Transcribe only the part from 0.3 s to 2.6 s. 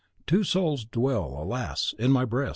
souls dwell, alas! in my breast.)